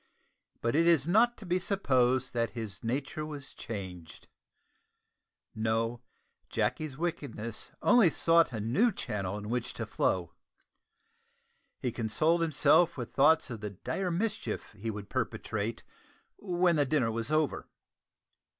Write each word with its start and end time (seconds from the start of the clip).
But 0.61 0.75
it 0.75 0.87
is 0.87 1.07
not 1.07 1.37
to 1.37 1.45
be 1.45 1.59
supposed 1.59 2.33
that 2.33 2.49
his 2.57 2.83
nature 2.83 3.23
was 3.23 3.53
changed. 3.53 4.27
No 5.53 6.01
Jacky's 6.49 6.97
wickedness 6.97 7.69
only 7.83 8.09
sought 8.09 8.51
a 8.51 8.59
new 8.59 8.91
channel 8.91 9.37
in 9.37 9.47
which 9.47 9.75
to 9.75 9.85
flow. 9.85 10.33
He 11.77 11.91
consoled 11.91 12.41
himself 12.41 12.97
with 12.97 13.13
thoughts 13.13 13.51
of 13.51 13.61
the 13.61 13.69
dire 13.69 14.09
mischief 14.09 14.71
he 14.75 14.89
would 14.89 15.07
perpetrate 15.07 15.83
when 16.39 16.77
the 16.77 16.85
dinner 16.87 17.11
was 17.11 17.31
over. 17.31 17.69